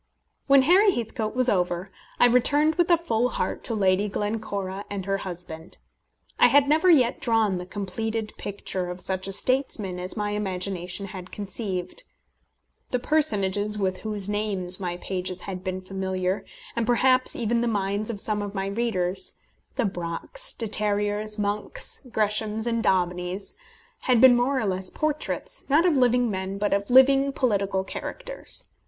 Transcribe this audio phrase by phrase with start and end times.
[0.47, 5.05] When Harry Heathcote was over, I returned with a full heart to Lady Glencora and
[5.05, 5.77] her husband.
[6.39, 11.05] I had never yet drawn the completed picture of such a statesman as my imagination
[11.09, 12.01] had conceived.
[12.89, 16.45] The personages with whose names my pages had been familiar,
[16.75, 19.33] and perhaps even the minds of some of my readers
[19.75, 23.55] the Brocks, De Terriers, Monks, Greshams, and Daubeneys
[24.05, 28.69] had been more or less portraits, not of living men, but of living political characters.